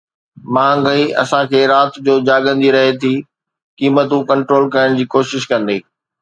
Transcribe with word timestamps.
مهانگائي 0.53 1.03
اسان 1.21 1.43
کي 1.51 1.61
رات 1.71 1.91
جو 2.05 2.13
جاڳندي 2.27 2.69
رهي 2.75 2.91
ٿي 3.01 3.13
قيمتون 3.79 4.21
ڪنٽرول 4.29 4.65
ڪرڻ 4.73 4.89
جي 4.99 5.05
ڪوشش 5.13 5.41
ڪندي 5.51 5.77